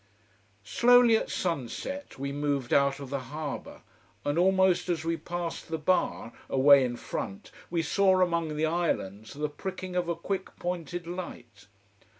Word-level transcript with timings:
Slowly 0.65 1.15
at 1.15 1.29
sunset 1.29 2.17
we 2.17 2.31
moved 2.31 2.73
out 2.73 2.99
of 2.99 3.11
the 3.11 3.19
harbour. 3.29 3.83
And 4.25 4.39
almost 4.39 4.89
as 4.89 5.05
we 5.05 5.15
passed 5.15 5.67
the 5.67 5.77
bar, 5.77 6.33
away 6.49 6.83
in 6.83 6.95
front 6.95 7.51
we 7.69 7.83
saw, 7.83 8.19
among 8.21 8.57
the 8.57 8.65
islands, 8.65 9.33
the 9.35 9.47
pricking 9.47 9.95
of 9.95 10.09
a 10.09 10.15
quick 10.15 10.55
pointed 10.57 11.05
light. 11.05 11.67